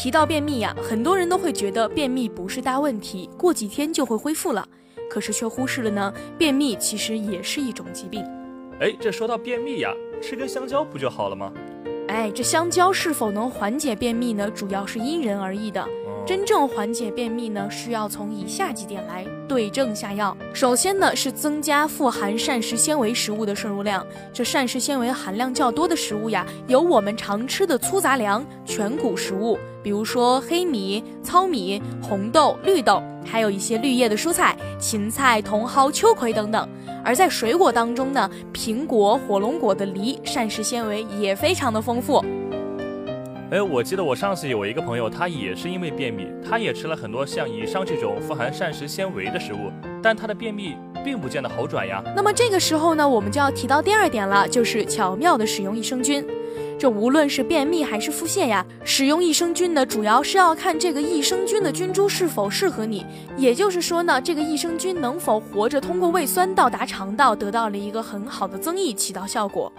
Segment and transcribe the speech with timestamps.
[0.00, 4.66] 提到便秘呀，很多人都会觉得便秘不是大问题，过几天就会恢复了。
[5.10, 8.24] 可是却忽视了呢，便秘其实也是一种疾病。
[8.80, 11.52] 哎，这说到便秘呀，吃根香蕉不就好了吗？
[12.08, 14.50] 哎，这香蕉是否能缓解便秘呢？
[14.50, 15.86] 主要是因人而异的。
[16.26, 20.36] 真正缓解便秘呢，需要从以下几点来对症下药。
[20.54, 24.06] 首先呢，是增加富含膳食纤维食物的摄入量。
[24.32, 36.68] 这膳食纤维含量较多的食物呀，有我们常吃的粗杂粮、全谷食物，比如说黑米、糙米、红豆、绿豆，还有一些绿叶的蔬菜，芹菜、茼蒿、秋葵等等。
[37.02, 42.24] 而在水果当中呢，苹果、火龙果的梨膳食纤维也非常的丰富。
[43.50, 52.02] 哎，我记得我上次有一个朋友，他也是因为便秘，他也吃了很多像以上这种富含膳食纤维的食物，但他的便秘并不见得好转呀。
[52.14, 56.26] 那么这个时候呢，我们就要提到第二点了，就是巧妙的使用益生菌。
[56.78, 63.04] 这无论是便秘还是腹泻呀，使用益生菌呢，主要是要看这个益生菌的菌株是否适合你。
[63.36, 69.70] 也就是说呢，这个益生菌能否活着通过胃酸到达肠道，得到了一个很好的增益，起到效果。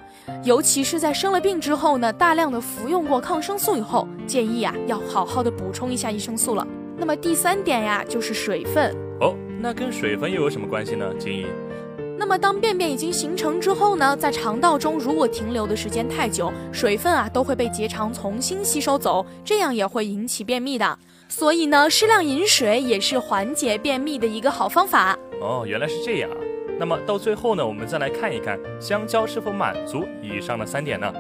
[0.44, 6.66] 尤其是在生了病之后呢，大量的服用过抗生素以后，建议啊要好好的补充一下益生素了。
[6.98, 9.11] 那么第三点呀，就是水分。
[9.22, 11.14] 哦，那跟水分又有什么关系呢？
[11.18, 11.46] 金怡。
[12.18, 20.98] 那么，当便便已经形成之后呢，在肠道中如果停留的时间太久，水分啊都会被结肠重新吸收走，这样也会引起便秘的。
[21.28, 25.18] 所以呢，适量饮水也是缓解便秘的一个好方法。
[25.40, 26.38] 哦，原来是这样啊。
[26.80, 31.14] 那么到最后呢，我们再来看一看香蕉是否满足以上的三点呢？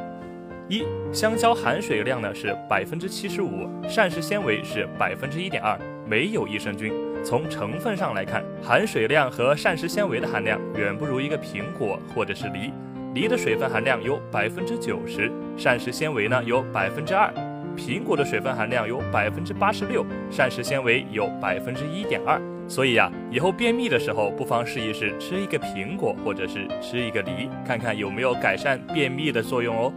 [0.67, 6.93] 一，香蕉含水量呢是百分之七十五，膳食纤维是百分之一点二，没有益生菌。
[7.23, 12.71] 从成分上来看，含水量和膳食纤维的含量远不如一个苹果或者是梨。
[13.13, 17.29] 梨的水分含量有百分之九十，膳食纤维呢有百分之二；
[17.77, 22.41] 苹果的水分含量有百分之八十六，膳食纤维有百分之一点二。
[22.67, 29.93] 所以呀，以后便秘的时候，不妨试一试吃一个苹果或者是吃一个梨，看看有没有改善便秘的作用哦。